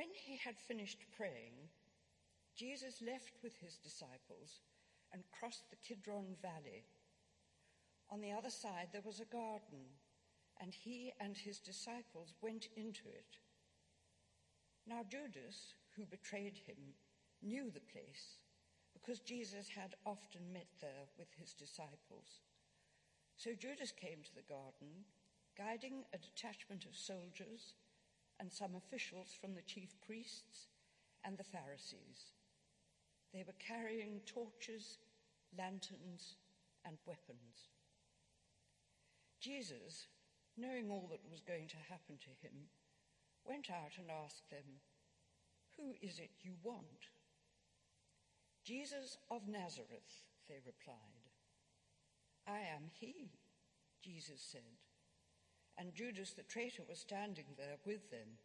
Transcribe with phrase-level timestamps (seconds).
[0.00, 1.68] When he had finished praying,
[2.56, 4.64] Jesus left with his disciples
[5.12, 6.86] and crossed the Kidron Valley.
[8.08, 9.84] On the other side there was a garden,
[10.58, 13.36] and he and his disciples went into it.
[14.86, 16.96] Now Judas, who betrayed him,
[17.42, 18.40] knew the place
[18.94, 22.40] because Jesus had often met there with his disciples.
[23.36, 25.04] So Judas came to the garden,
[25.58, 27.74] guiding a detachment of soldiers
[28.40, 30.68] and some officials from the chief priests
[31.24, 32.32] and the Pharisees.
[33.32, 34.98] They were carrying torches,
[35.56, 36.36] lanterns,
[36.84, 37.68] and weapons.
[39.40, 40.08] Jesus,
[40.56, 42.68] knowing all that was going to happen to him,
[43.44, 44.80] went out and asked them,
[45.76, 47.12] Who is it you want?
[48.64, 50.96] Jesus of Nazareth, they replied.
[52.46, 53.30] I am he,
[54.02, 54.79] Jesus said.
[55.78, 58.38] And Judas the traitor was standing there with them.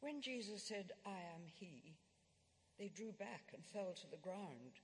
[0.00, 1.96] When Jesus said, I am he,
[2.78, 4.80] they drew back and fell to the ground.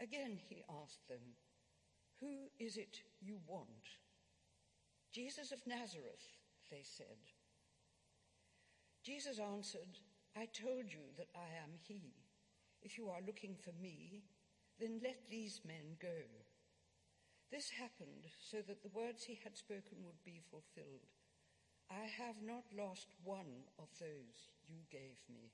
[0.00, 1.34] Again he asked them,
[2.20, 3.68] Who is it you want?
[5.12, 6.36] Jesus of Nazareth,
[6.70, 7.18] they said.
[9.02, 9.98] Jesus answered,
[10.36, 12.12] I told you that I am he.
[12.82, 14.22] If you are looking for me,
[14.78, 16.08] then let these men go.
[17.50, 21.08] This happened so that the words he had spoken would be fulfilled.
[21.90, 25.52] I have not lost one of those you gave me.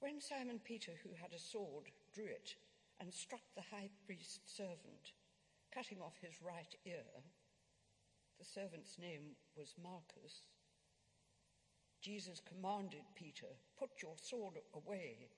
[0.00, 2.54] When Simon Peter, who had a sword, drew it
[3.00, 5.16] and struck the high priest's servant,
[5.72, 7.08] cutting off his right ear,
[8.38, 10.42] the servant's name was Malchus,
[12.00, 15.28] Jesus commanded Peter, Put your sword away.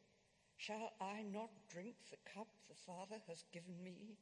[0.59, 4.19] Shall I not drink the cup the Father has given me?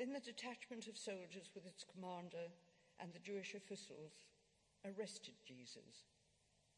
[0.00, 2.48] Then the detachment of soldiers with its commander
[3.04, 4.24] and the Jewish officials
[4.80, 6.08] arrested Jesus.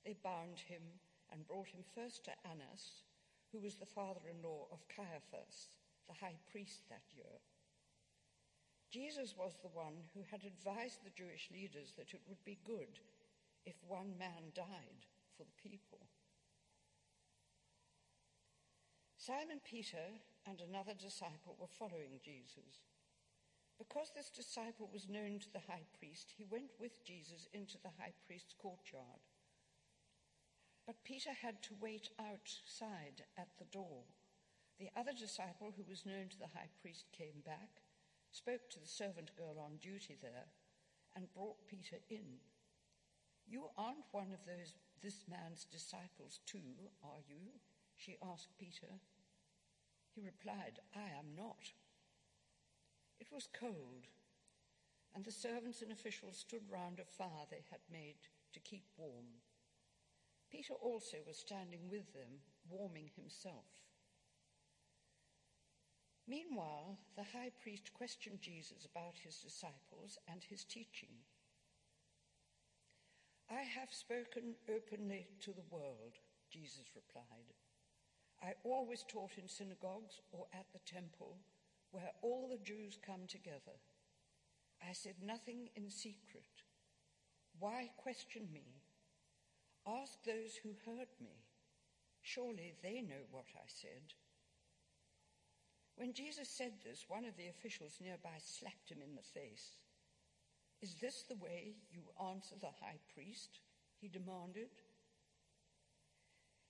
[0.03, 0.83] They bound him
[1.31, 3.07] and brought him first to Annas,
[3.53, 5.71] who was the father-in-law of Caiaphas,
[6.11, 7.39] the high priest that year.
[8.91, 12.99] Jesus was the one who had advised the Jewish leaders that it would be good
[13.65, 15.07] if one man died
[15.39, 16.03] for the people.
[19.15, 20.11] Simon Peter
[20.45, 22.83] and another disciple were following Jesus.
[23.79, 27.95] Because this disciple was known to the high priest, he went with Jesus into the
[27.99, 29.23] high priest's courtyard.
[30.87, 34.05] But Peter had to wait outside at the door.
[34.79, 37.83] The other disciple, who was known to the high priest, came back,
[38.31, 40.51] spoke to the servant girl on duty there,
[41.15, 42.41] and brought Peter in.
[43.47, 47.59] You aren't one of those this man's disciples too, are you?
[47.97, 48.99] she asked Peter.
[50.15, 51.73] He replied, I am not.
[53.23, 54.11] It was cold,
[55.15, 58.17] and the servants and officials stood round a fire they had made
[58.53, 59.39] to keep warm.
[60.51, 63.71] Peter also was standing with them, warming himself.
[66.27, 71.23] Meanwhile, the high priest questioned Jesus about his disciples and his teaching.
[73.49, 76.19] I have spoken openly to the world,
[76.51, 77.55] Jesus replied.
[78.43, 81.37] I always taught in synagogues or at the temple
[81.93, 83.79] where all the Jews come together.
[84.83, 86.65] I said nothing in secret.
[87.59, 88.83] Why question me?
[89.87, 91.45] Ask those who heard me.
[92.23, 94.15] Surely they know what I said.
[95.97, 99.77] When Jesus said this, one of the officials nearby slapped him in the face.
[100.81, 103.61] Is this the way you answer the high priest?
[104.01, 104.71] He demanded.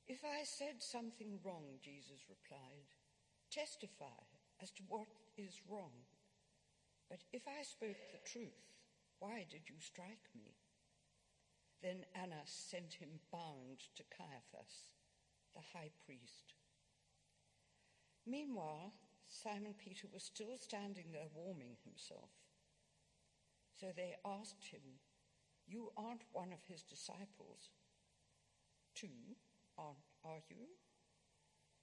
[0.06, 2.92] If I said something wrong, Jesus replied,
[3.50, 4.20] testify
[4.62, 5.90] as to what is wrong.
[7.10, 8.72] But if I spoke the truth,
[9.18, 10.54] why did you strike me?
[11.82, 14.90] Then Annas sent him bound to Caiaphas,
[15.54, 16.54] the high priest.
[18.26, 18.92] Meanwhile,
[19.28, 22.30] Simon Peter was still standing there warming himself.
[23.80, 25.00] So they asked him,
[25.66, 27.70] You aren't one of his disciples.
[28.94, 29.34] Too,
[29.76, 30.66] aren't, are you?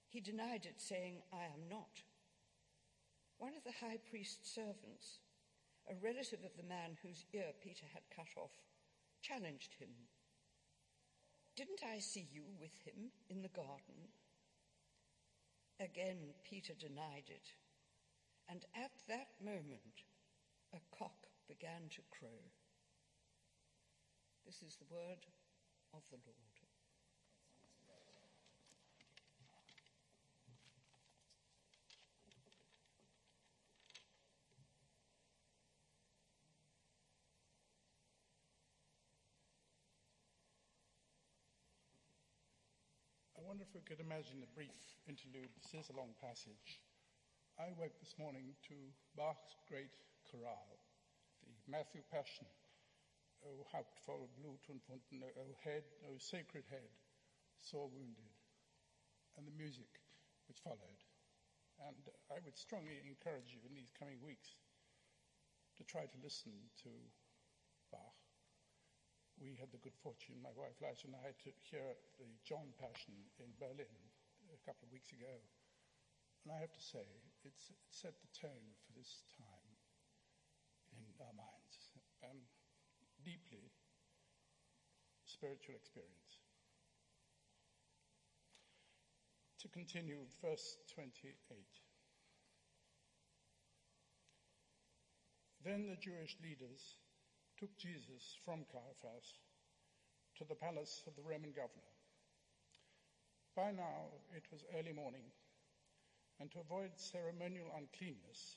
[0.08, 2.02] He denied it, saying, I am not.
[3.40, 5.24] One of the high priest's servants,
[5.88, 8.52] a relative of the man whose ear Peter had cut off,
[9.22, 9.88] challenged him.
[11.56, 14.12] Didn't I see you with him in the garden?
[15.80, 17.48] Again, Peter denied it.
[18.46, 20.04] And at that moment,
[20.74, 22.44] a cock began to crow.
[24.44, 25.24] This is the word
[25.94, 26.59] of the Lord.
[43.60, 44.72] Wonder if we could imagine a brief
[45.04, 45.52] interlude.
[45.52, 46.80] This is a long passage.
[47.60, 48.76] I woke this morning to
[49.20, 49.92] Bach's great
[50.24, 50.80] chorale,
[51.44, 52.48] the Matthew Passion.
[53.44, 56.88] O Haupt voll Blut und Wunden, O head, O sacred head,
[57.60, 58.32] sore wounded,
[59.36, 59.92] and the music
[60.48, 61.00] which followed.
[61.84, 62.00] And
[62.32, 64.56] I would strongly encourage you in these coming weeks
[65.76, 66.92] to try to listen to
[67.92, 68.19] Bach.
[69.40, 73.16] We had the good fortune, my wife Liza and I, to hear the John Passion
[73.40, 73.88] in Berlin
[74.52, 75.32] a couple of weeks ago.
[76.44, 77.08] And I have to say,
[77.48, 79.72] it's, it set the tone for this time
[80.92, 81.76] in our minds.
[82.20, 82.44] Um,
[83.24, 83.72] deeply
[85.24, 86.36] spiritual experience.
[89.64, 91.32] To continue, verse 28.
[95.64, 96.96] Then the Jewish leaders
[97.60, 99.36] took Jesus from Caiaphas
[100.40, 101.92] to the palace of the Roman governor.
[103.52, 105.28] By now it was early morning,
[106.40, 108.56] and to avoid ceremonial uncleanness,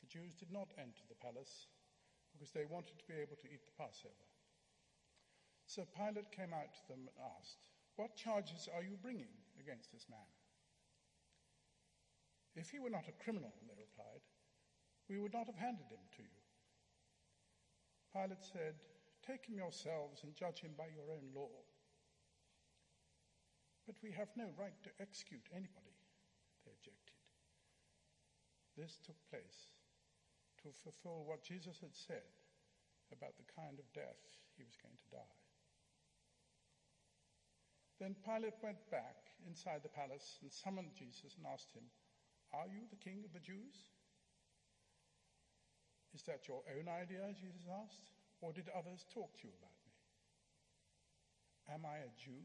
[0.00, 1.68] the Jews did not enter the palace
[2.32, 4.24] because they wanted to be able to eat the Passover.
[5.68, 7.68] So Pilate came out to them and asked,
[8.00, 10.32] What charges are you bringing against this man?
[12.56, 14.24] If he were not a criminal, they replied,
[15.12, 16.37] we would not have handed him to you.
[18.18, 18.74] Pilate said,
[19.22, 21.54] Take him yourselves and judge him by your own law.
[23.86, 25.94] But we have no right to execute anybody,
[26.66, 27.14] they objected.
[28.74, 29.70] This took place
[30.62, 32.26] to fulfill what Jesus had said
[33.14, 34.18] about the kind of death
[34.58, 35.38] he was going to die.
[38.02, 41.86] Then Pilate went back inside the palace and summoned Jesus and asked him,
[42.50, 43.94] Are you the king of the Jews?
[46.18, 47.30] Is that your own idea?
[47.38, 48.10] Jesus asked.
[48.42, 49.94] Or did others talk to you about me?
[51.70, 52.42] Am I a Jew?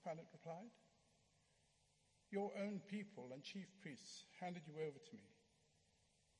[0.00, 0.72] Pilate replied.
[2.32, 5.28] Your own people and chief priests handed you over to me.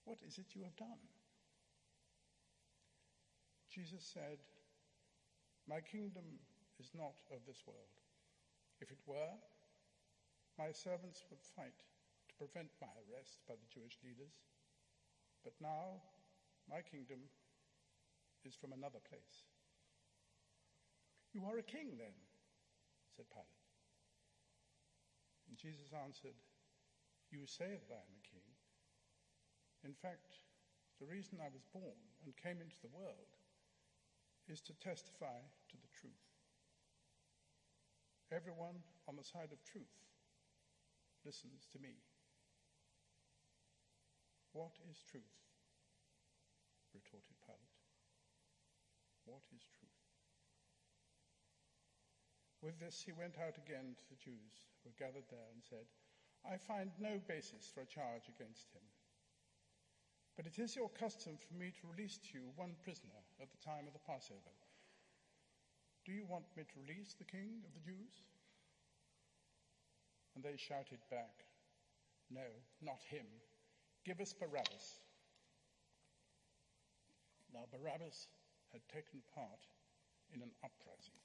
[0.08, 1.04] What is it you have done?
[3.68, 4.40] Jesus said,
[5.68, 6.24] My kingdom
[6.80, 8.00] is not of this world.
[8.80, 9.36] If it were,
[10.56, 11.84] my servants would fight
[12.32, 14.32] to prevent my arrest by the Jewish leaders.
[15.44, 16.00] But now,
[16.70, 17.18] my kingdom
[18.46, 19.42] is from another place.
[21.34, 22.14] You are a king, then,
[23.10, 23.66] said Pilate.
[25.50, 26.38] And Jesus answered,
[27.34, 28.46] You say that I am a king.
[29.82, 30.38] In fact,
[31.02, 33.34] the reason I was born and came into the world
[34.46, 36.26] is to testify to the truth.
[38.30, 38.78] Everyone
[39.08, 39.90] on the side of truth
[41.24, 41.98] listens to me.
[44.52, 45.49] What is truth?
[46.94, 47.80] Retorted Pilate.
[49.24, 50.00] What is truth?
[52.60, 55.88] With this, he went out again to the Jews who were gathered there and said,
[56.44, 58.84] I find no basis for a charge against him.
[60.36, 63.60] But it is your custom for me to release to you one prisoner at the
[63.64, 64.54] time of the Passover.
[66.04, 68.24] Do you want me to release the king of the Jews?
[70.34, 71.44] And they shouted back,
[72.30, 72.46] No,
[72.80, 73.26] not him.
[74.04, 75.00] Give us Barabbas.
[77.52, 78.28] Now, Barabbas
[78.72, 79.62] had taken part
[80.34, 81.18] in an uprising.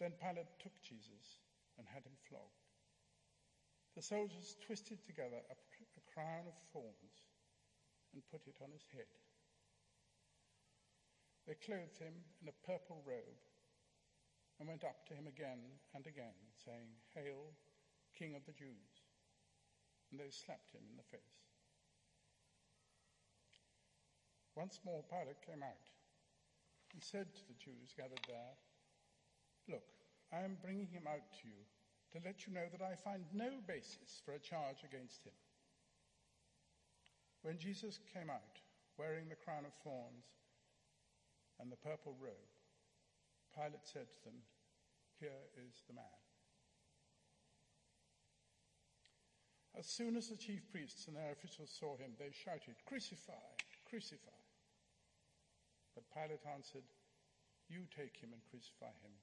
[0.00, 1.40] Then Pilate took Jesus
[1.76, 2.64] and had him flogged.
[3.96, 7.16] The soldiers twisted together a, a crown of thorns
[8.12, 9.08] and put it on his head.
[11.48, 12.12] They clothed him
[12.42, 13.40] in a purple robe
[14.58, 15.60] and went up to him again
[15.94, 17.52] and again, saying, Hail,
[18.18, 18.92] King of the Jews.
[20.10, 21.45] And they slapped him in the face.
[24.56, 25.84] Once more, Pilate came out
[26.92, 28.56] and said to the Jews gathered there,
[29.68, 29.84] Look,
[30.32, 31.60] I am bringing him out to you
[32.16, 35.36] to let you know that I find no basis for a charge against him.
[37.42, 38.56] When Jesus came out,
[38.96, 40.24] wearing the crown of thorns
[41.60, 42.56] and the purple robe,
[43.54, 44.40] Pilate said to them,
[45.20, 46.20] Here is the man.
[49.78, 53.52] As soon as the chief priests and their officials saw him, they shouted, Crucify,
[53.84, 54.45] crucify.
[55.96, 56.84] But Pilate answered,
[57.72, 59.16] You take him and crucify him.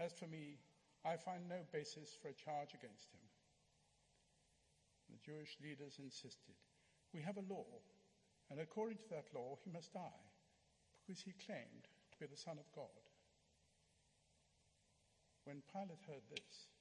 [0.00, 0.56] As for me,
[1.04, 3.20] I find no basis for a charge against him.
[5.12, 6.56] The Jewish leaders insisted,
[7.12, 7.68] We have a law,
[8.48, 10.24] and according to that law, he must die,
[11.04, 13.04] because he claimed to be the Son of God.
[15.44, 16.72] When Pilate heard this,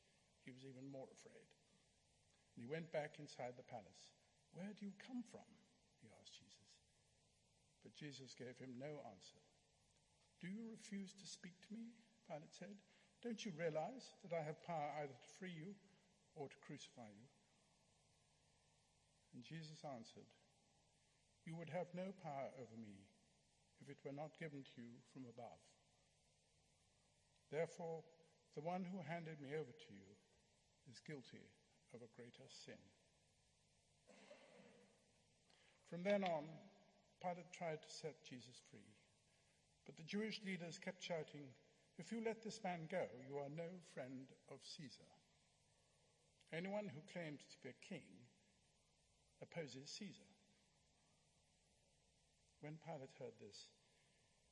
[0.47, 1.51] he was even more afraid.
[2.55, 4.15] And he went back inside the palace.
[4.55, 5.47] Where do you come from?
[7.83, 9.43] But Jesus gave him no answer.
[10.39, 11.91] Do you refuse to speak to me?
[12.27, 12.75] Pilate said.
[13.21, 15.75] Don't you realize that I have power either to free you
[16.35, 17.27] or to crucify you?
[19.35, 20.27] And Jesus answered,
[21.47, 23.07] You would have no power over me
[23.79, 25.59] if it were not given to you from above.
[27.51, 28.03] Therefore,
[28.55, 30.09] the one who handed me over to you
[30.91, 31.47] is guilty
[31.93, 32.79] of a greater sin.
[35.89, 36.49] From then on,
[37.23, 38.91] Pilate tried to set Jesus free.
[39.87, 41.47] But the Jewish leaders kept shouting,
[41.97, 45.07] If you let this man go, you are no friend of Caesar.
[46.51, 48.03] Anyone who claims to be a king
[49.41, 50.31] opposes Caesar.
[52.59, 53.71] When Pilate heard this,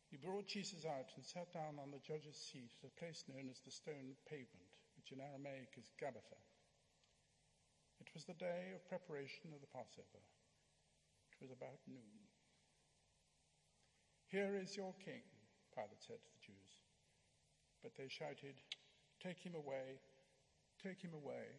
[0.08, 3.48] he brought Jesus out and sat down on the judge's seat at a place known
[3.48, 6.40] as the stone pavement, which in Aramaic is Gabbatha.
[8.02, 10.24] It was the day of preparation of the Passover.
[11.32, 12.21] It was about noon.
[14.32, 15.28] Here is your king,
[15.76, 16.72] Pilate said to the Jews.
[17.84, 18.56] But they shouted,
[19.20, 20.00] Take him away,
[20.80, 21.52] take him away,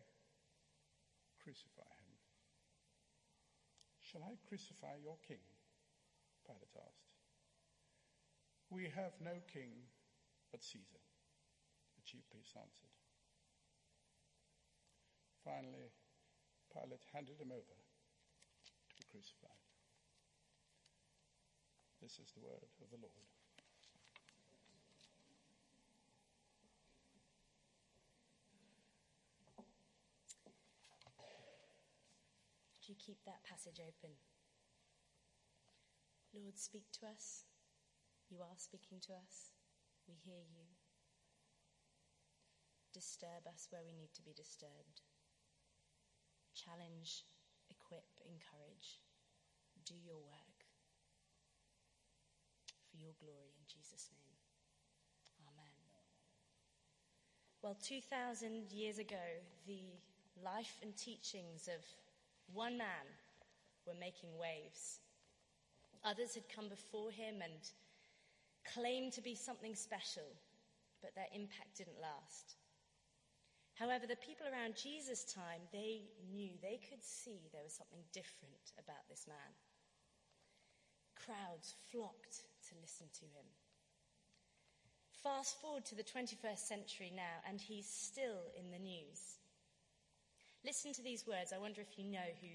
[1.36, 2.16] crucify him.
[4.00, 5.44] Shall I crucify your king?
[6.48, 7.12] Pilate asked.
[8.72, 9.84] We have no king
[10.50, 11.04] but Caesar,
[11.92, 12.96] the chief priest answered.
[15.44, 15.92] Finally,
[16.72, 17.76] Pilate handed him over
[18.64, 19.61] to be crucified.
[22.02, 23.30] This is the word of the Lord.
[32.82, 34.18] Do you keep that passage open?
[36.34, 37.44] Lord, speak to us.
[38.28, 39.54] You are speaking to us.
[40.08, 40.66] We hear you.
[42.92, 45.06] Disturb us where we need to be disturbed.
[46.52, 47.24] Challenge,
[47.70, 48.98] equip, encourage.
[49.86, 50.51] Do your work.
[52.92, 54.36] For your glory in Jesus' name.
[55.48, 55.72] Amen.
[57.62, 59.96] Well, 2,000 years ago, the
[60.44, 61.80] life and teachings of
[62.52, 63.08] one man
[63.86, 65.00] were making waves.
[66.04, 67.64] Others had come before him and
[68.74, 70.28] claimed to be something special,
[71.00, 72.56] but their impact didn't last.
[73.74, 78.76] However, the people around Jesus' time, they knew, they could see there was something different
[78.78, 79.56] about this man.
[81.16, 83.46] Crowds flocked to listen to him.
[85.22, 89.38] Fast forward to the 21st century now, and he's still in the news.
[90.64, 91.52] Listen to these words.
[91.54, 92.48] I wonder if you know who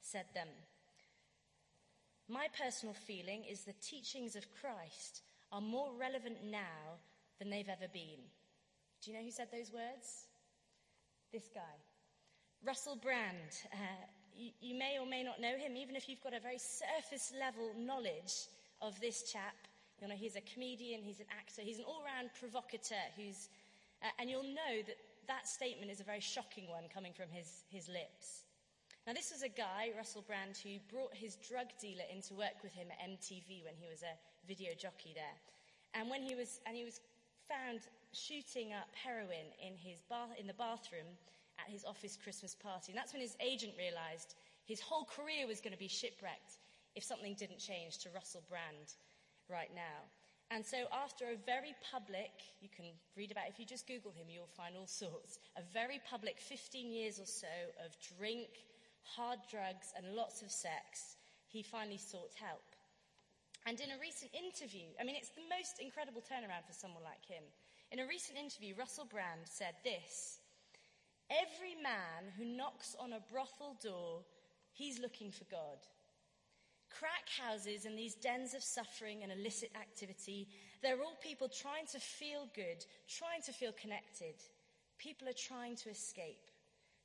[0.00, 0.48] said them.
[2.28, 5.22] My personal feeling is the teachings of Christ
[5.52, 7.00] are more relevant now
[7.38, 8.20] than they've ever been.
[9.02, 10.26] Do you know who said those words?
[11.32, 11.76] This guy.
[12.64, 13.64] Russell Brand.
[13.72, 13.76] Uh,
[14.34, 17.32] you, you may or may not know him, even if you've got a very surface
[17.38, 18.48] level knowledge
[18.82, 19.54] of this chap.
[20.00, 23.48] You know, he's a comedian, he's an actor, he's an all round provocateur who's,
[24.02, 24.96] uh, and you'll know that
[25.28, 28.44] that statement is a very shocking one coming from his, his lips.
[29.06, 32.72] Now, this was a guy, Russell Brand, who brought his drug dealer into work with
[32.72, 35.36] him at MTV when he was a video jockey there.
[35.94, 37.00] And when he was, and he was
[37.48, 37.80] found
[38.12, 41.06] shooting up heroin in, his bath, in the bathroom
[41.58, 42.92] at his office Christmas party.
[42.92, 44.34] And that's when his agent realized
[44.64, 46.58] his whole career was going to be shipwrecked
[46.94, 48.94] if something didn't change to Russell Brand
[49.48, 50.06] right now.
[50.50, 54.26] And so, after a very public, you can read about, if you just Google him,
[54.28, 57.54] you'll find all sorts, a very public 15 years or so
[57.84, 58.66] of drink,
[59.02, 61.16] hard drugs, and lots of sex,
[61.46, 62.66] he finally sought help.
[63.66, 67.22] And in a recent interview, I mean, it's the most incredible turnaround for someone like
[67.22, 67.44] him.
[67.92, 70.40] In a recent interview, Russell Brand said this
[71.30, 74.22] Every man who knocks on a brothel door,
[74.72, 75.78] he's looking for God.
[76.90, 80.48] Crack houses and these dens of suffering and illicit activity,
[80.82, 84.34] they're all people trying to feel good, trying to feel connected.
[84.98, 86.50] People are trying to escape.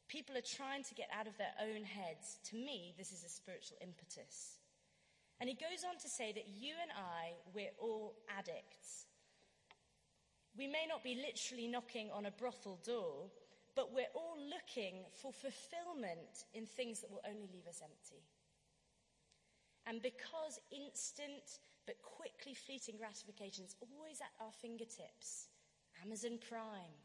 [0.07, 2.39] People are trying to get out of their own heads.
[2.51, 4.59] To me, this is a spiritual impetus.
[5.39, 9.05] And he goes on to say that you and I, we're all addicts.
[10.57, 13.27] We may not be literally knocking on a brothel door,
[13.75, 18.23] but we're all looking for fulfillment in things that will only leave us empty.
[19.85, 25.49] And because instant but quickly fleeting gratification is always at our fingertips
[26.03, 26.97] Amazon Prime,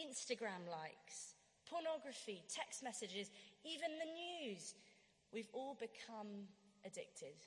[0.00, 1.36] Instagram likes,
[1.68, 3.30] pornography, text messages,
[3.64, 4.74] even the news
[5.32, 6.48] we've all become
[6.84, 7.38] addicted.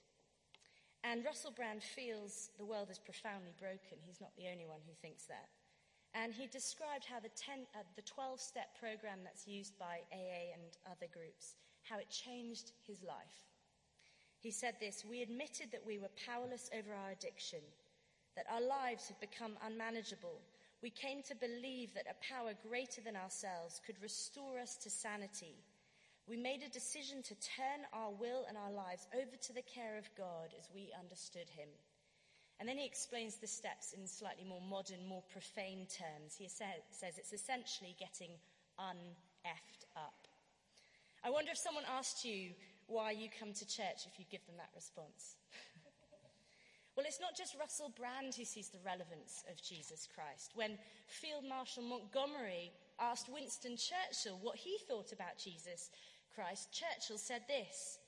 [1.04, 3.98] And Russell Brand feels the world is profoundly broken.
[4.06, 5.50] He's not the only one who thinks that.
[6.14, 10.56] And he described how the, 10, uh, the 12 step program that's used by AA
[10.56, 13.46] and other groups, how it changed his life.
[14.48, 17.60] He said this We admitted that we were powerless over our addiction,
[18.38, 20.40] that our lives had become unmanageable.
[20.82, 25.60] We came to believe that a power greater than ourselves could restore us to sanity.
[26.30, 29.98] We made a decision to turn our will and our lives over to the care
[29.98, 31.68] of God as we understood Him.
[32.62, 36.40] And then he explains the steps in slightly more modern, more profane terms.
[36.40, 38.32] He says it's essentially getting
[38.80, 40.26] un-effed up.
[41.22, 42.52] I wonder if someone asked you
[42.88, 45.36] why you come to church if you give them that response.
[46.96, 50.52] well, it's not just Russell Brand who sees the relevance of Jesus Christ.
[50.56, 55.92] When Field Marshal Montgomery asked Winston Churchill what he thought about Jesus
[56.34, 58.00] Christ, Churchill said this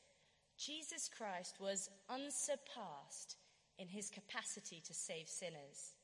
[0.57, 3.37] Jesus Christ was unsurpassed
[3.77, 5.95] in his capacity to save sinners.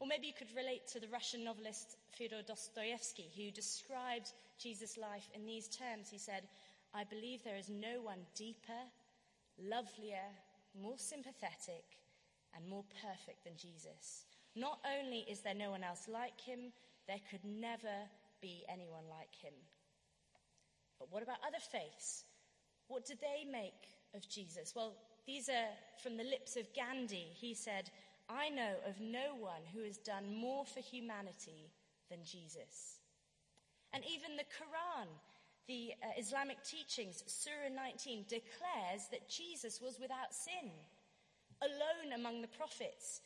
[0.00, 5.28] Or maybe you could relate to the Russian novelist Fyodor Dostoevsky, who described Jesus' life
[5.34, 6.08] in these terms.
[6.10, 6.42] He said,
[6.94, 8.82] I believe there is no one deeper,
[9.58, 10.28] lovelier,
[10.80, 11.84] more sympathetic,
[12.54, 14.26] and more perfect than Jesus.
[14.54, 16.72] Not only is there no one else like him,
[17.08, 18.08] there could never
[18.40, 19.54] be anyone like him.
[20.98, 22.24] But what about other faiths?
[22.88, 24.74] What do they make of Jesus?
[24.76, 24.94] Well,
[25.26, 25.72] these are
[26.02, 27.28] from the lips of Gandhi.
[27.32, 27.90] He said,
[28.28, 31.72] I know of no one who has done more for humanity
[32.10, 32.98] than Jesus.
[33.94, 35.08] And even the Quran,
[35.68, 40.70] the uh, Islamic teachings, Surah 19, declares that Jesus was without sin,
[41.62, 43.20] alone among the prophets.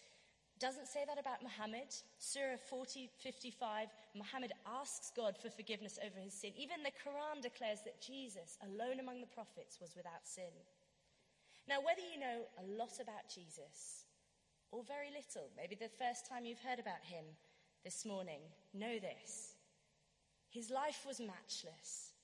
[0.58, 1.92] Doesn't say that about Muhammad.
[2.18, 6.52] Surah 40, 55, Muhammad asks God for forgiveness over his sin.
[6.56, 10.52] Even the Quran declares that Jesus, alone among the prophets, was without sin.
[11.68, 14.06] Now, whether you know a lot about Jesus
[14.72, 17.24] or very little, maybe the first time you've heard about him
[17.84, 18.40] this morning,
[18.72, 19.54] know this.
[20.48, 22.15] His life was matchless,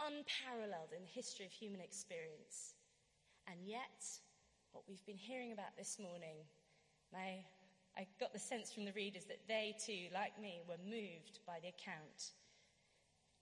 [0.00, 2.74] unparalleled in the history of human experience.
[3.46, 4.02] And yet,
[4.72, 6.44] what we've been hearing about this morning,
[7.14, 7.44] I,
[7.96, 11.58] I got the sense from the readers that they too, like me, were moved by
[11.62, 12.36] the account.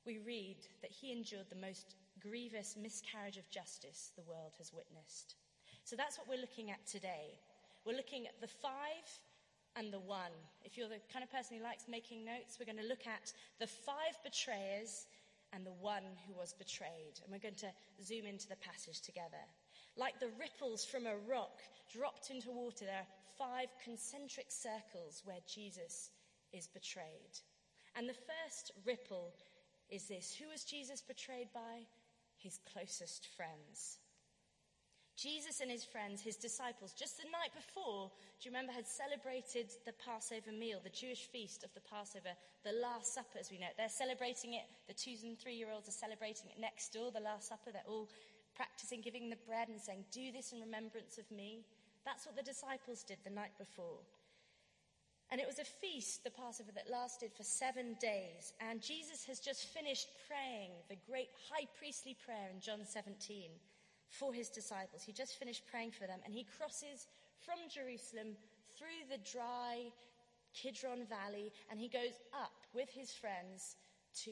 [0.07, 5.37] We read that he endured the most grievous miscarriage of justice the world has witnessed.
[5.85, 7.41] So that's what we're looking at today.
[7.85, 9.05] We're looking at the five
[9.77, 10.33] and the one.
[10.63, 13.33] If you're the kind of person who likes making notes, we're going to look at
[13.59, 15.07] the five betrayers
[15.55, 17.21] and the one who was betrayed.
[17.23, 19.45] And we're going to zoom into the passage together.
[19.97, 21.63] Like the ripples from a rock
[21.93, 26.11] dropped into water, there are five concentric circles where Jesus
[26.53, 27.39] is betrayed.
[27.97, 29.33] And the first ripple
[29.91, 31.87] is this Who was Jesus betrayed by?
[32.45, 33.99] his closest friends.
[35.17, 39.71] Jesus and his friends, his disciples, just the night before, do you remember, had celebrated
[39.87, 43.71] the Passover meal, the Jewish feast of the Passover, the Last Supper as we know
[43.71, 43.79] it.
[43.79, 47.23] They're celebrating it, the two and three year olds are celebrating it next door, the
[47.23, 47.71] Last Supper.
[47.71, 48.11] They're all
[48.57, 51.63] practicing giving the bread and saying, Do this in remembrance of me.
[52.05, 54.03] That's what the disciples did the night before.
[55.31, 58.53] And it was a feast, the Passover, that lasted for seven days.
[58.61, 63.51] And Jesus has just finished praying the great high priestly prayer in John 17
[64.09, 65.03] for his disciples.
[65.03, 66.21] He just finished praying for them.
[66.25, 67.07] And he crosses
[67.45, 68.37] from Jerusalem
[68.77, 69.91] through the dry
[70.55, 73.77] Kidron Valley and he goes up with his friends
[74.25, 74.31] to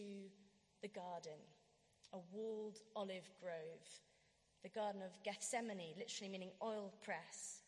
[0.82, 1.38] the garden,
[2.12, 3.86] a walled olive grove,
[4.62, 7.62] the Garden of Gethsemane, literally meaning oil press.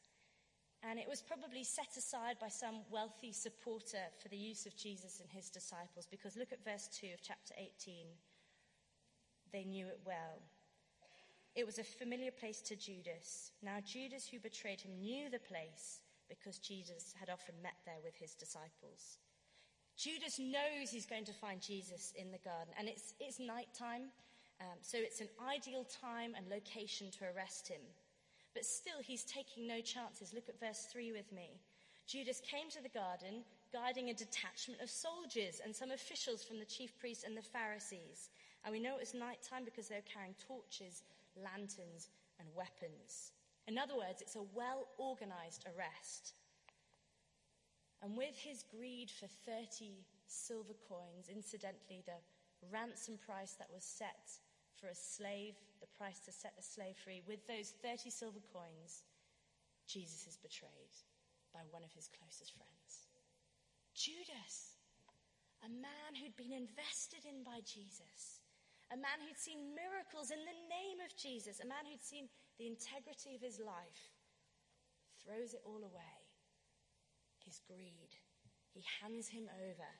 [0.88, 5.20] And it was probably set aside by some wealthy supporter for the use of Jesus
[5.20, 8.06] and his disciples, because look at verse 2 of chapter 18.
[9.52, 10.42] They knew it well.
[11.54, 13.52] It was a familiar place to Judas.
[13.62, 18.16] Now, Judas, who betrayed him, knew the place because Jesus had often met there with
[18.16, 19.18] his disciples.
[19.96, 24.10] Judas knows he's going to find Jesus in the garden, and it's, it's nighttime,
[24.60, 27.80] um, so it's an ideal time and location to arrest him.
[28.54, 30.34] But still, he's taking no chances.
[30.34, 31.60] Look at verse 3 with me.
[32.06, 36.64] Judas came to the garden, guiding a detachment of soldiers and some officials from the
[36.64, 38.30] chief priests and the Pharisees.
[38.64, 41.02] And we know it was nighttime because they were carrying torches,
[41.36, 43.32] lanterns, and weapons.
[43.66, 46.34] In other words, it's a well organized arrest.
[48.02, 52.20] And with his greed for 30 silver coins, incidentally, the
[52.70, 54.28] ransom price that was set
[54.76, 59.04] for a slave, the price to set a slave free, with those 30 silver coins,
[59.86, 60.92] Jesus is betrayed
[61.52, 63.08] by one of his closest friends.
[63.94, 64.76] Judas,
[65.64, 68.43] a man who'd been invested in by Jesus,
[68.94, 72.30] a man who'd seen miracles in the name of Jesus, a man who'd seen
[72.62, 74.14] the integrity of his life,
[75.18, 76.18] throws it all away.
[77.42, 78.14] His greed.
[78.70, 79.90] He hands him over.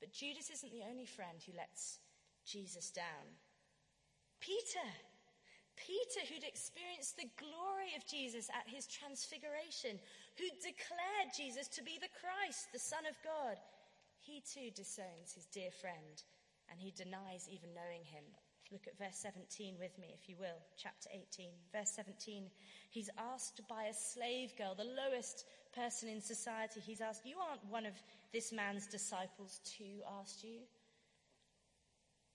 [0.00, 2.00] But Judas isn't the only friend who lets
[2.48, 3.36] Jesus down.
[4.40, 4.88] Peter,
[5.76, 10.00] Peter, who'd experienced the glory of Jesus at his transfiguration,
[10.40, 13.60] who declared Jesus to be the Christ, the Son of God,
[14.24, 16.24] he too disowns his dear friend
[16.74, 18.24] and he denies even knowing him.
[18.72, 21.46] Look at verse 17 with me, if you will, chapter 18.
[21.70, 22.50] Verse 17,
[22.90, 26.80] he's asked by a slave girl, the lowest person in society.
[26.80, 27.94] He's asked, You aren't one of
[28.32, 30.66] this man's disciples, too, asked you?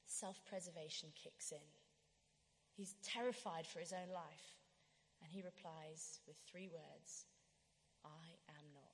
[0.05, 1.67] Self preservation kicks in.
[2.77, 4.55] He's terrified for his own life.
[5.21, 7.25] And he replies with three words
[8.05, 8.89] I am not.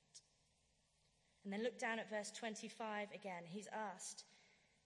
[1.44, 3.44] And then look down at verse 25 again.
[3.46, 4.24] He's asked,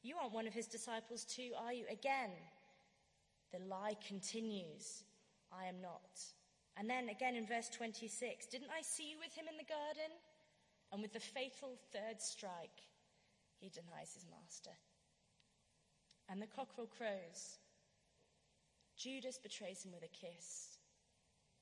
[0.02, 1.86] You aren't one of his disciples too, are you?
[1.92, 2.32] Again,
[3.52, 5.04] the lie continues
[5.52, 6.22] I am not.
[6.78, 10.12] And then again in verse 26, Didn't I see you with him in the garden?
[10.92, 12.82] And with the fatal third strike,
[13.60, 14.72] he denies his master.
[16.30, 17.58] And the cockerel crows.
[18.96, 20.78] Judas betrays him with a kiss.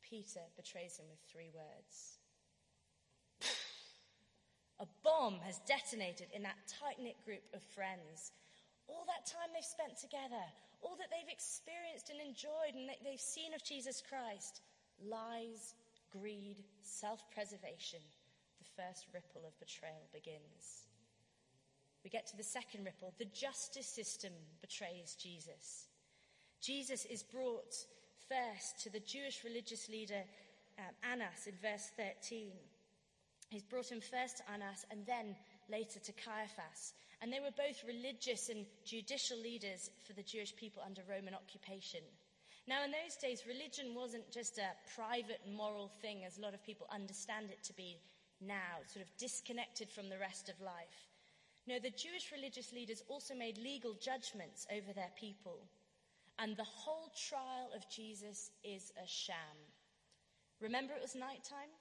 [0.02, 2.17] Peter betrays him with three words.
[4.80, 8.32] A bomb has detonated in that tight knit group of friends.
[8.88, 10.44] All that time they've spent together,
[10.82, 14.62] all that they've experienced and enjoyed and that they've seen of Jesus Christ
[15.02, 15.74] lies,
[16.12, 18.00] greed, self preservation.
[18.62, 20.86] The first ripple of betrayal begins.
[22.04, 23.14] We get to the second ripple.
[23.18, 25.88] The justice system betrays Jesus.
[26.62, 27.74] Jesus is brought
[28.30, 30.24] first to the Jewish religious leader
[30.80, 32.52] um, Annas in verse 13.
[33.50, 35.36] He's brought him first to Annas and then
[35.70, 36.94] later to Caiaphas.
[37.22, 42.02] And they were both religious and judicial leaders for the Jewish people under Roman occupation.
[42.68, 46.64] Now, in those days, religion wasn't just a private moral thing as a lot of
[46.64, 47.98] people understand it to be
[48.42, 51.08] now, sort of disconnected from the rest of life.
[51.66, 55.60] No, the Jewish religious leaders also made legal judgments over their people.
[56.40, 59.58] And the whole trial of Jesus is a sham.
[60.60, 61.72] Remember, it was nighttime?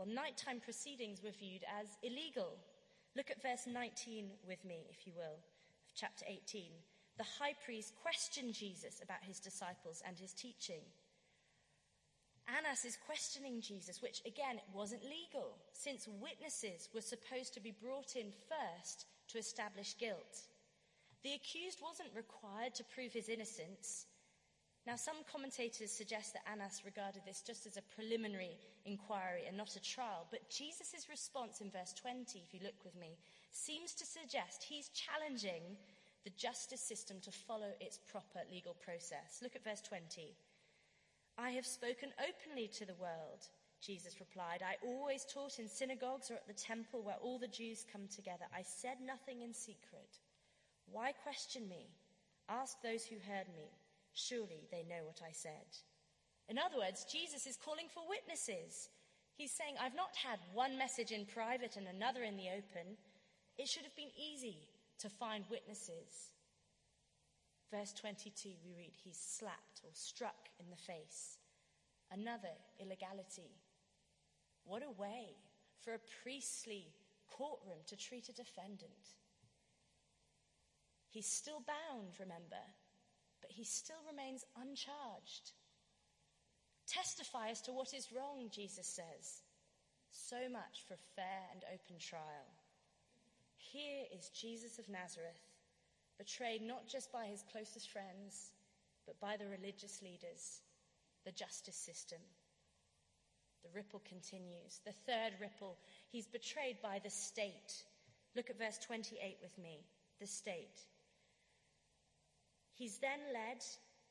[0.00, 2.56] Well, nighttime proceedings were viewed as illegal.
[3.14, 5.36] Look at verse 19 with me, if you will,
[5.84, 6.72] of chapter 18.
[7.18, 10.80] The high priest questioned Jesus about his disciples and his teaching.
[12.48, 18.16] Annas is questioning Jesus, which again wasn't legal, since witnesses were supposed to be brought
[18.16, 20.48] in first to establish guilt.
[21.22, 24.06] The accused wasn't required to prove his innocence,
[24.90, 29.76] now, some commentators suggest that Annas regarded this just as a preliminary inquiry and not
[29.76, 33.16] a trial, but Jesus' response in verse 20, if you look with me,
[33.52, 35.62] seems to suggest he's challenging
[36.24, 39.38] the justice system to follow its proper legal process.
[39.40, 40.34] Look at verse 20.
[41.38, 43.46] I have spoken openly to the world,
[43.80, 44.60] Jesus replied.
[44.66, 48.46] I always taught in synagogues or at the temple where all the Jews come together.
[48.52, 50.18] I said nothing in secret.
[50.90, 51.94] Why question me?
[52.48, 53.70] Ask those who heard me.
[54.14, 55.78] Surely they know what I said.
[56.48, 58.88] In other words, Jesus is calling for witnesses.
[59.36, 62.98] He's saying, I've not had one message in private and another in the open.
[63.56, 64.68] It should have been easy
[64.98, 66.34] to find witnesses.
[67.70, 71.38] Verse 22, we read, He's slapped or struck in the face.
[72.10, 73.54] Another illegality.
[74.64, 75.36] What a way
[75.78, 76.92] for a priestly
[77.28, 79.14] courtroom to treat a defendant.
[81.08, 82.62] He's still bound, remember,
[83.40, 85.52] but he still remains uncharged.
[86.86, 89.42] Testify as to what is wrong, Jesus says.
[90.10, 92.50] So much for fair and open trial.
[93.56, 95.40] Here is Jesus of Nazareth,
[96.18, 98.50] betrayed not just by his closest friends,
[99.06, 100.60] but by the religious leaders,
[101.24, 102.18] the justice system.
[103.62, 104.80] The ripple continues.
[104.84, 105.76] The third ripple,
[106.10, 107.84] he's betrayed by the state.
[108.34, 109.84] Look at verse 28 with me.
[110.20, 110.84] The state.
[112.80, 113.60] He's then led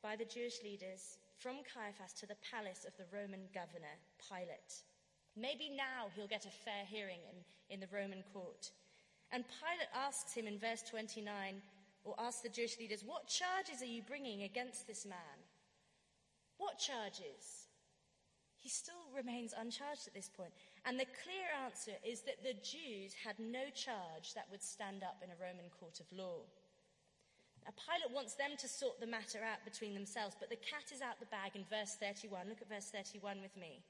[0.06, 4.86] by the Jewish leaders from Caiaphas to the palace of the Roman governor, Pilate.
[5.34, 7.42] Maybe now he'll get a fair hearing in,
[7.74, 8.70] in the Roman court.
[9.34, 11.26] And Pilate asks him in verse 29,
[12.06, 15.42] or asks the Jewish leaders, What charges are you bringing against this man?
[16.60, 17.74] What charges?
[18.54, 20.54] He still remains uncharged at this point.
[20.86, 25.26] And the clear answer is that the Jews had no charge that would stand up
[25.26, 26.46] in a Roman court of law.
[27.68, 31.02] A Pilate wants them to sort the matter out between themselves, but the cat is
[31.02, 32.48] out the bag in verse 31.
[32.50, 33.84] Look at verse 31 with me.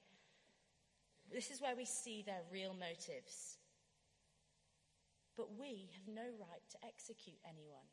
[1.32, 3.58] This is where we see their real motives.
[5.38, 7.88] But we have no right to execute anyone.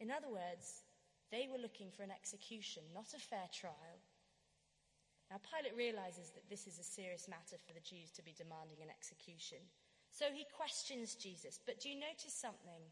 [0.00, 0.84] In other words,
[1.30, 3.98] they were looking for an execution, not a fair trial.
[5.30, 8.78] Now, Pilate realizes that this is a serious matter for the Jews to be demanding
[8.82, 9.58] an execution.
[10.14, 11.58] So he questions Jesus.
[11.66, 12.86] But do you notice something?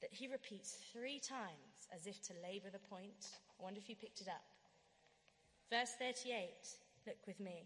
[0.00, 3.40] that he repeats three times as if to labor the point.
[3.58, 4.44] I wonder if you picked it up.
[5.70, 6.50] Verse 38,
[7.06, 7.64] look with me.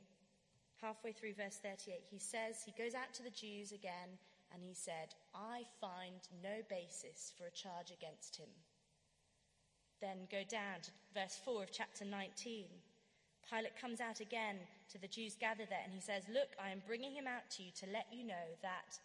[0.81, 4.17] Halfway through verse 38, he says, he goes out to the Jews again
[4.55, 8.49] and he said, I find no basis for a charge against him.
[10.01, 12.65] Then go down to verse 4 of chapter 19.
[13.51, 14.57] Pilate comes out again
[14.93, 17.63] to the Jews gathered there and he says, Look, I am bringing him out to
[17.65, 18.99] you to let you know that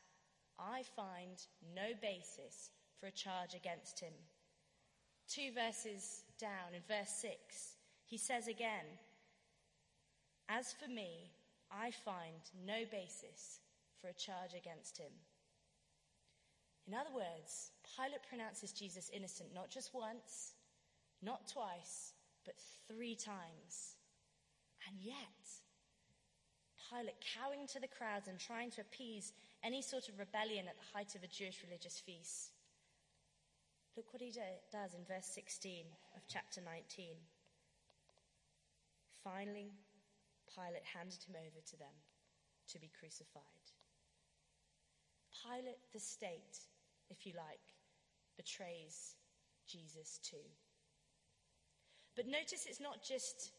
[0.60, 1.42] I find
[1.76, 4.14] no basis for a charge against him.
[5.28, 7.34] Two verses down in verse 6,
[8.06, 8.86] he says again,
[10.48, 11.32] As for me,
[11.72, 13.60] I find no basis
[14.00, 15.12] for a charge against him.
[16.88, 20.54] In other words, Pilate pronounces Jesus innocent not just once,
[21.24, 22.14] not twice,
[22.46, 22.54] but
[22.88, 23.95] three times.
[24.88, 25.16] And yet,
[26.90, 30.98] Pilate, cowing to the crowds and trying to appease any sort of rebellion at the
[30.98, 32.52] height of a Jewish religious feast,
[33.98, 37.18] look what he do- does in verse 16 of chapter 19.
[39.24, 39.74] Finally,
[40.54, 41.96] Pilate handed him over to them
[42.68, 43.42] to be crucified.
[45.44, 46.60] Pilate, the state,
[47.10, 47.74] if you like,
[48.38, 49.16] betrays
[49.68, 50.46] Jesus too.
[52.16, 53.52] But notice it's not just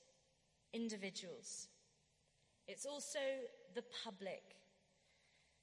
[0.72, 1.68] individuals,
[2.68, 3.20] it's also
[3.74, 4.42] the public.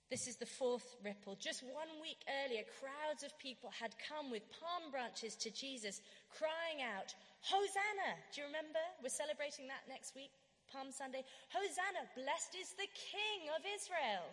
[0.09, 1.35] This is the fourth ripple.
[1.35, 6.85] Just one week earlier, crowds of people had come with palm branches to Jesus, crying
[6.85, 8.15] out, Hosanna!
[8.31, 8.79] Do you remember?
[9.01, 10.31] We're celebrating that next week,
[10.71, 11.25] Palm Sunday.
[11.51, 12.07] Hosanna!
[12.15, 14.31] Blessed is the King of Israel.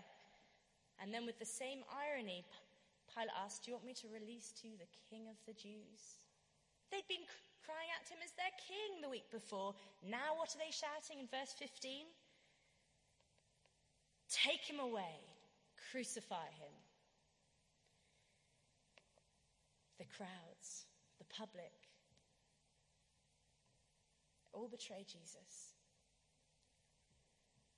[1.00, 2.44] And then, with the same irony,
[3.10, 6.28] Pilate asked, Do you want me to release to you the King of the Jews?
[6.92, 7.26] They'd been
[7.70, 9.78] crying out to him as their king the week before.
[10.02, 12.10] Now, what are they shouting in verse 15?
[14.26, 15.22] Take him away,
[15.90, 16.74] crucify him.
[20.02, 20.86] The crowds,
[21.18, 21.74] the public,
[24.52, 25.78] all betray Jesus.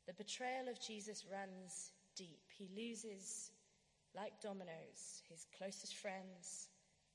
[0.07, 2.41] The betrayal of Jesus runs deep.
[2.49, 3.51] He loses,
[4.17, 6.69] like dominoes, his closest friends.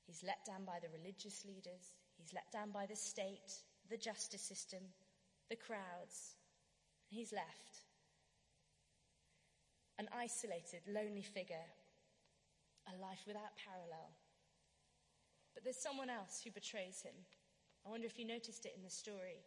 [0.05, 1.96] He's let down by the religious leaders.
[2.17, 4.79] He's let down by the state, the justice system,
[5.49, 6.35] the crowds.
[7.09, 7.83] He's left.
[9.99, 11.69] An isolated, lonely figure.
[12.87, 14.11] A life without parallel.
[15.53, 17.15] But there's someone else who betrays him.
[17.85, 19.43] I wonder if you noticed it in the story.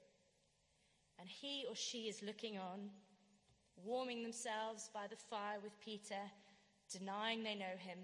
[1.18, 2.90] And he or she is looking on,
[3.84, 6.30] warming themselves by the fire with Peter,
[6.90, 7.98] denying they know him,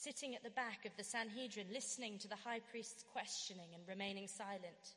[0.00, 4.26] sitting at the back of the Sanhedrin, listening to the high priest's questioning and remaining
[4.26, 4.96] silent,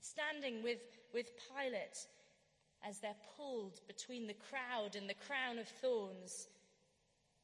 [0.00, 0.78] standing with,
[1.12, 1.98] with Pilate
[2.86, 6.46] as they're pulled between the crowd and the crown of thorns,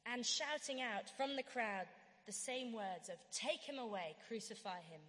[0.05, 1.87] and shouting out from the crowd
[2.25, 5.01] the same words of, Take him away, crucify him.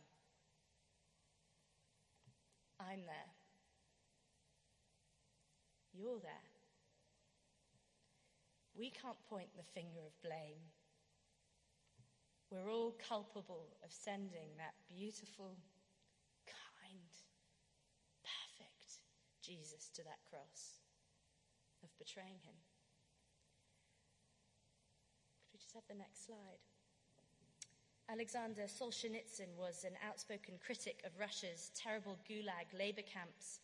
[2.81, 3.31] I'm there.
[5.94, 6.48] You're there.
[8.77, 10.59] We can't point the finger of blame.
[12.53, 15.57] We're all culpable of sending that beautiful,
[16.45, 17.09] kind,
[18.21, 19.01] perfect
[19.41, 20.77] Jesus to that cross,
[21.83, 22.53] of betraying him.
[25.49, 26.61] Could we just have the next slide?
[28.12, 33.61] Alexander Solzhenitsyn was an outspoken critic of Russia's terrible gulag labor camps,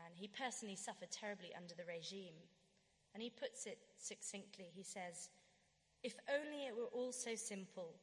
[0.00, 2.40] and he personally suffered terribly under the regime.
[3.12, 4.72] And he puts it succinctly.
[4.74, 5.28] He says,
[6.02, 8.00] If only it were all so simple.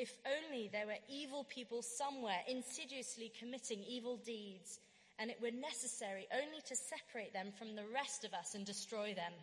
[0.00, 4.80] If only there were evil people somewhere insidiously committing evil deeds,
[5.18, 9.12] and it were necessary only to separate them from the rest of us and destroy
[9.12, 9.34] them.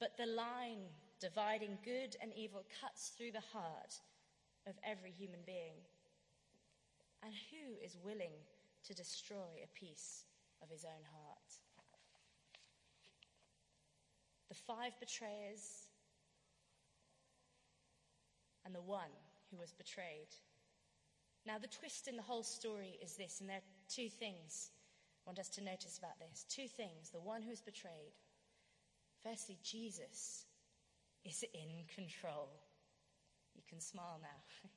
[0.00, 0.88] But the line
[1.20, 4.00] dividing good and evil cuts through the heart
[4.66, 5.76] of every human being.
[7.22, 8.32] And who is willing
[8.86, 10.24] to destroy a piece
[10.62, 11.50] of his own heart?
[14.48, 15.81] The five betrayers
[18.64, 19.12] and the one
[19.50, 20.28] who was betrayed.
[21.44, 24.70] Now, the twist in the whole story is this, and there are two things
[25.24, 26.44] I want us to notice about this.
[26.48, 27.10] Two things.
[27.10, 28.14] The one who was betrayed.
[29.22, 30.46] Firstly, Jesus
[31.24, 32.50] is in control.
[33.54, 34.42] You can smile now.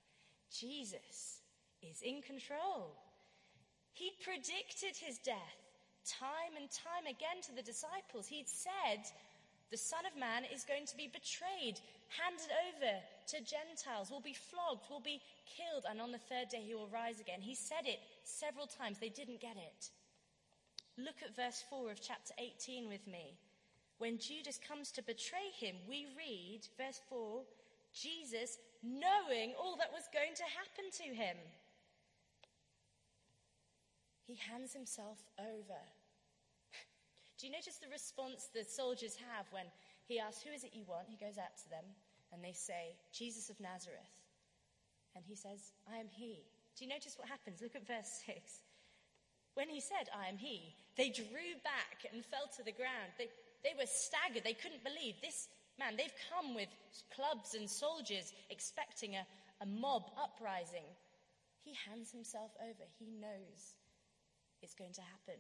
[0.52, 1.42] Jesus
[1.82, 2.94] is in control.
[3.94, 5.66] He predicted his death
[6.06, 8.28] time and time again to the disciples.
[8.28, 9.02] He'd said,
[9.72, 11.82] The Son of Man is going to be betrayed,
[12.14, 16.64] handed over to Gentiles, will be flogged, will be killed, and on the third day
[16.66, 17.42] he will rise again.
[17.42, 18.98] He said it several times.
[19.00, 19.90] They didn't get it.
[20.98, 23.38] Look at verse 4 of chapter 18 with me.
[23.98, 27.42] When Judas comes to betray him, we read, verse 4,
[27.94, 31.38] Jesus, knowing all that was going to happen to him.
[34.28, 35.82] He hands himself over.
[37.38, 39.66] Do you notice the response the soldiers have when
[40.08, 41.08] he asks, Who is it you want?
[41.08, 41.86] He goes out to them
[42.36, 44.12] and they say, Jesus of Nazareth.
[45.16, 46.44] And he says, I am he.
[46.76, 47.64] Do you notice what happens?
[47.64, 48.36] Look at verse 6.
[49.56, 53.16] When he said, I am he, they drew back and fell to the ground.
[53.18, 53.32] They,
[53.64, 54.44] they were staggered.
[54.44, 55.48] They couldn't believe this
[55.80, 55.96] man.
[55.96, 56.68] They've come with
[57.16, 59.24] clubs and soldiers expecting a,
[59.64, 60.84] a mob uprising.
[61.64, 62.84] He hands himself over.
[63.00, 63.80] He knows
[64.62, 65.40] it's going to happen.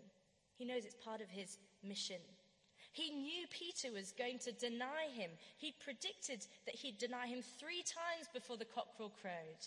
[0.55, 2.23] He knows it's part of his mission.
[2.95, 5.29] He knew Peter was going to deny him.
[5.57, 9.63] He predicted that he'd deny him three times before the cockerel crowed.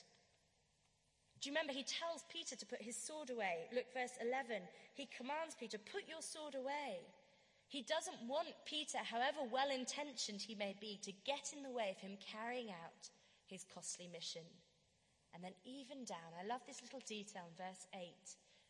[1.36, 3.68] Do you remember he tells Peter to put his sword away?
[3.68, 4.64] Look, verse 11.
[4.94, 7.04] He commands Peter, put your sword away.
[7.68, 11.92] He doesn't want Peter, however well intentioned he may be, to get in the way
[11.92, 13.12] of him carrying out
[13.44, 14.48] his costly mission.
[15.34, 18.08] And then, even down, I love this little detail in verse 8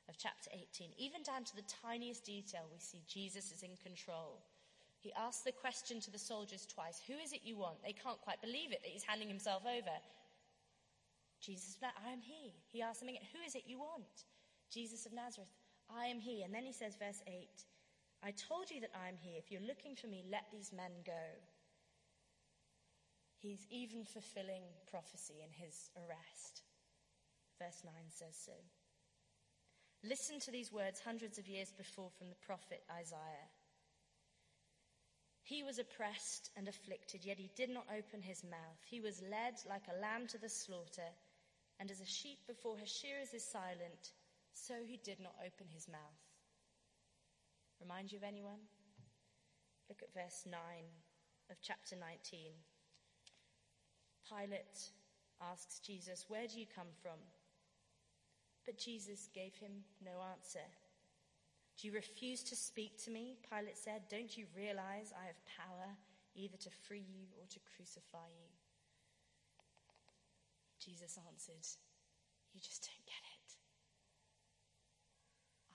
[0.08, 4.40] of chapter 18, even down to the tiniest detail, we see Jesus is in control.
[5.00, 7.82] He asks the question to the soldiers twice Who is it you want?
[7.84, 9.96] They can't quite believe it that he's handing himself over.
[11.40, 12.54] Jesus, I am he.
[12.66, 14.26] He asks them again, Who is it you want?
[14.70, 15.48] Jesus of Nazareth,
[15.88, 16.42] I am he.
[16.42, 17.48] And then he says, verse 8,
[18.22, 19.38] I told you that I am he.
[19.38, 21.24] If you're looking for me, let these men go.
[23.38, 26.62] He's even fulfilling prophecy in his arrest.
[27.58, 28.52] Verse 9 says so.
[30.04, 33.50] Listen to these words hundreds of years before from the prophet Isaiah.
[35.42, 38.80] He was oppressed and afflicted, yet he did not open his mouth.
[38.84, 41.10] He was led like a lamb to the slaughter,
[41.80, 44.12] and as a sheep before her shearers is silent,
[44.52, 46.20] so he did not open his mouth.
[47.80, 48.60] Remind you of anyone?
[49.88, 50.54] Look at verse 9
[51.50, 52.52] of chapter 19.
[54.28, 54.92] Pilate
[55.40, 57.18] asks Jesus, Where do you come from?
[58.68, 60.68] But Jesus gave him no answer.
[61.80, 63.40] Do you refuse to speak to me?
[63.48, 64.12] Pilate said.
[64.12, 65.96] Don't you realize I have power
[66.36, 68.52] either to free you or to crucify you?
[70.84, 71.64] Jesus answered,
[72.52, 73.48] You just don't get it.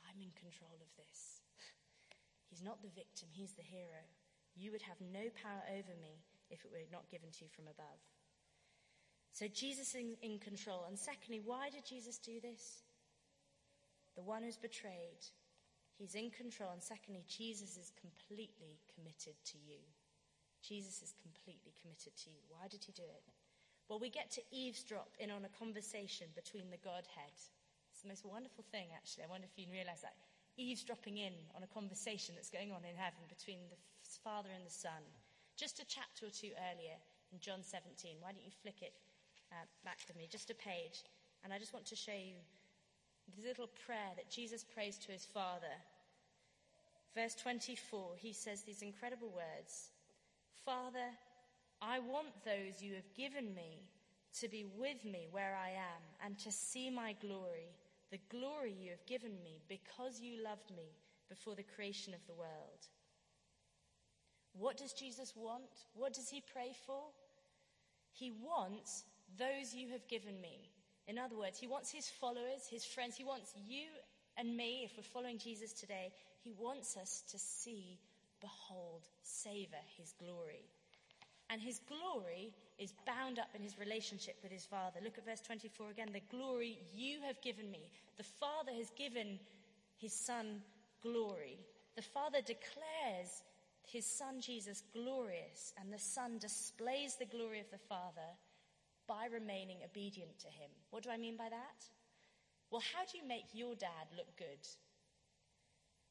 [0.06, 1.42] I'm in control of this.
[2.54, 4.06] He's not the victim, he's the hero.
[4.54, 6.22] You would have no power over me
[6.54, 8.13] if it were not given to you from above.
[9.34, 10.86] So Jesus is in control.
[10.88, 12.86] And secondly, why did Jesus do this?
[14.16, 15.26] The one who's betrayed,
[15.98, 16.70] he's in control.
[16.70, 19.82] And secondly, Jesus is completely committed to you.
[20.62, 22.46] Jesus is completely committed to you.
[22.54, 23.26] Why did he do it?
[23.90, 27.34] Well, we get to eavesdrop in on a conversation between the Godhead.
[27.90, 29.26] It's the most wonderful thing, actually.
[29.26, 30.16] I wonder if you realize that.
[30.62, 33.82] Eavesdropping in on a conversation that's going on in heaven between the
[34.22, 35.02] Father and the Son.
[35.58, 36.96] Just a chapter or two earlier
[37.34, 38.22] in John 17.
[38.22, 38.94] Why don't you flick it
[39.54, 41.04] uh, back with me, just a page.
[41.44, 42.36] And I just want to show you
[43.28, 45.78] this little prayer that Jesus prays to his Father.
[47.16, 49.90] Verse 24, he says these incredible words
[50.66, 51.14] Father,
[51.82, 53.84] I want those you have given me
[54.40, 57.76] to be with me where I am and to see my glory,
[58.12, 60.96] the glory you have given me because you loved me
[61.30, 62.88] before the creation of the world.
[64.58, 65.86] What does Jesus want?
[65.94, 67.02] What does he pray for?
[68.12, 69.04] He wants
[69.38, 70.70] those you have given me.
[71.08, 73.88] In other words, he wants his followers, his friends, he wants you
[74.38, 76.12] and me, if we're following Jesus today,
[76.44, 78.00] he wants us to see,
[78.42, 80.66] behold, savor his glory.
[81.50, 85.00] And his glory is bound up in his relationship with his Father.
[85.04, 86.10] Look at verse 24 again.
[86.12, 87.90] The glory you have given me.
[88.18, 89.40] The Father has given
[89.98, 90.62] his Son
[91.04, 91.60] glory.
[91.96, 93.44] The Father declares
[93.86, 98.34] his Son Jesus glorious, and the Son displays the glory of the Father
[99.08, 100.70] by remaining obedient to him.
[100.92, 101.80] What do I mean by that?
[102.72, 104.66] Well, how do you make your dad look good?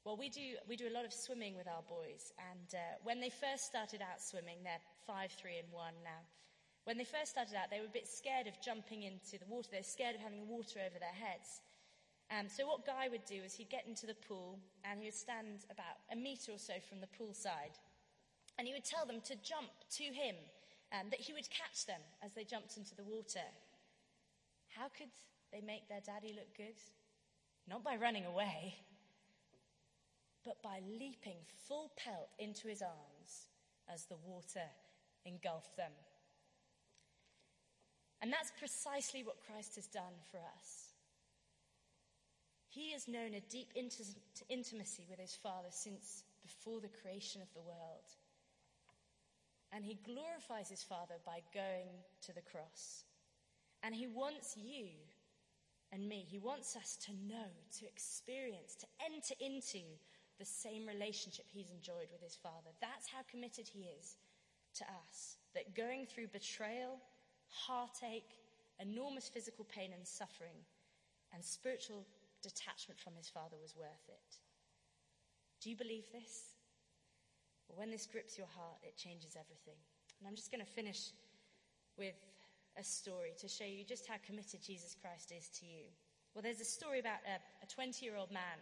[0.04, 3.20] Well, we do, we do a lot of swimming with our boys, and uh, when
[3.20, 6.26] they first started out swimming, they're five, three, and one now.
[6.84, 9.68] When they first started out, they were a bit scared of jumping into the water.
[9.70, 11.62] They're scared of having water over their heads.
[12.30, 15.14] Um, so what Guy would do is he'd get into the pool and he would
[15.14, 17.78] stand about a metre or so from the pool side.
[18.58, 20.34] And he would tell them to jump to him
[20.92, 23.46] um, that he would catch them as they jumped into the water.
[24.68, 25.10] How could
[25.52, 26.78] they make their daddy look good?
[27.68, 28.74] Not by running away,
[30.44, 33.48] but by leaping full pelt into his arms
[33.92, 34.68] as the water
[35.24, 35.92] engulfed them.
[38.20, 40.92] And that's precisely what Christ has done for us.
[42.68, 47.60] He has known a deep intimacy with his Father since before the creation of the
[47.60, 48.08] world.
[49.72, 51.88] And he glorifies his Father by going
[52.26, 53.04] to the cross.
[53.82, 54.88] And he wants you
[55.92, 59.84] and me, he wants us to know, to experience, to enter into
[60.38, 62.70] the same relationship he's enjoyed with his Father.
[62.80, 64.16] That's how committed he is
[64.76, 65.36] to us.
[65.54, 66.96] That going through betrayal,
[67.48, 68.40] heartache,
[68.80, 70.64] enormous physical pain and suffering,
[71.34, 72.06] and spiritual
[72.42, 74.36] detachment from his Father was worth it.
[75.60, 76.51] Do you believe this?
[77.74, 79.78] When this grips your heart, it changes everything.
[80.20, 81.10] And I'm just going to finish
[81.96, 82.14] with
[82.78, 85.84] a story to show you just how committed Jesus Christ is to you.
[86.34, 88.58] Well, there's a story about a 20 year old man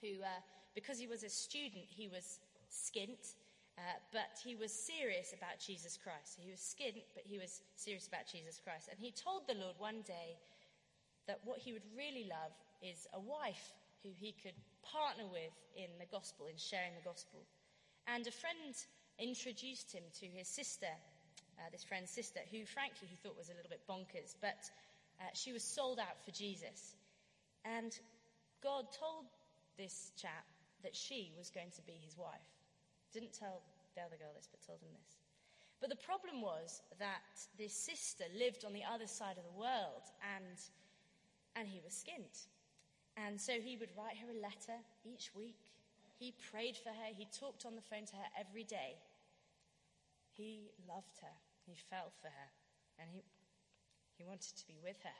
[0.00, 0.40] who, uh,
[0.74, 3.34] because he was a student, he was skint,
[3.76, 6.38] uh, but he was serious about Jesus Christ.
[6.40, 8.88] He was skint, but he was serious about Jesus Christ.
[8.90, 10.40] And he told the Lord one day
[11.26, 12.52] that what he would really love
[12.82, 17.44] is a wife who he could partner with in the gospel, in sharing the gospel.
[18.14, 18.74] And a friend
[19.18, 20.88] introduced him to his sister,
[21.58, 24.70] uh, this friend's sister, who frankly he thought was a little bit bonkers, but
[25.20, 26.96] uh, she was sold out for Jesus.
[27.64, 27.92] And
[28.62, 29.26] God told
[29.76, 30.46] this chap
[30.82, 32.48] that she was going to be his wife.
[33.12, 33.60] Didn't tell
[33.94, 35.18] the other girl this, but told him this.
[35.80, 40.02] But the problem was that this sister lived on the other side of the world
[40.34, 40.58] and,
[41.54, 42.46] and he was skint.
[43.16, 45.67] And so he would write her a letter each week.
[46.18, 47.14] He prayed for her.
[47.14, 48.98] He talked on the phone to her every day.
[50.34, 51.36] He loved her.
[51.64, 52.48] He felt for her,
[52.98, 53.22] and he,
[54.16, 55.18] he wanted to be with her.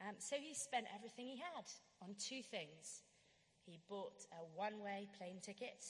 [0.00, 1.64] Um, so he spent everything he had
[2.02, 3.04] on two things.
[3.64, 5.84] He bought a one way plane ticket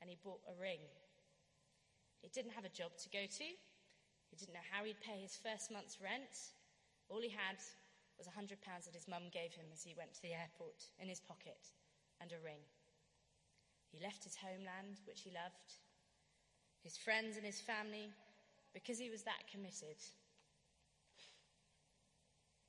[0.00, 0.80] and he bought a ring.
[2.22, 3.48] He didn't have a job to go to.
[4.30, 6.54] He didn't know how he'd pay his first month's rent.
[7.10, 7.58] All he had
[8.16, 10.88] was a hundred pounds that his mum gave him as he went to the airport
[10.98, 11.58] in his pocket
[12.20, 12.62] and a ring.
[13.92, 15.76] He left his homeland, which he loved,
[16.82, 18.10] his friends and his family,
[18.72, 20.00] because he was that committed.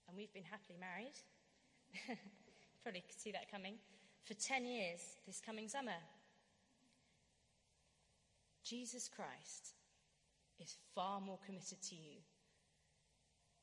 [0.08, 1.16] And we've been happily married.
[2.84, 3.76] Probably could see that coming.
[4.26, 6.00] For 10 years this coming summer.
[8.64, 9.76] Jesus Christ
[10.60, 12.20] is far more committed to you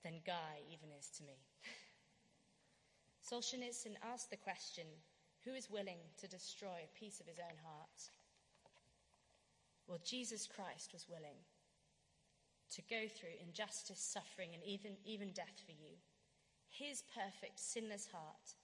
[0.02, 1.36] than Guy even is to me.
[3.30, 4.84] Solzhenitsyn asked the question
[5.44, 8.10] who is willing to destroy a piece of his own heart?
[9.86, 11.42] Well, Jesus Christ was willing
[12.70, 15.98] to go through injustice, suffering, and even, even death for you.
[16.68, 18.54] His perfect, sinless heart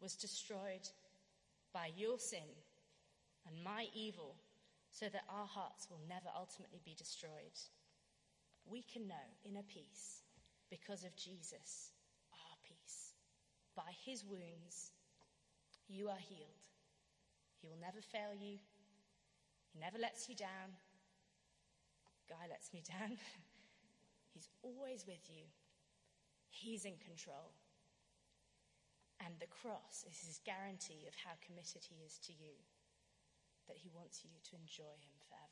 [0.00, 0.88] was destroyed
[1.72, 2.54] by your sin
[3.46, 4.36] and my evil
[4.90, 7.58] so that our hearts will never ultimately be destroyed.
[8.64, 10.22] We can know inner peace
[10.70, 11.92] because of Jesus,
[12.32, 13.14] our peace.
[13.74, 14.92] By his wounds,
[15.88, 16.60] you are healed.
[17.60, 18.60] He will never fail you.
[19.72, 20.76] He never lets you down.
[22.28, 23.16] Guy lets me down.
[24.32, 25.48] He's always with you.
[26.50, 27.56] He's in control.
[29.24, 32.54] And the cross is his guarantee of how committed he is to you,
[33.66, 35.47] that he wants you to enjoy him forever.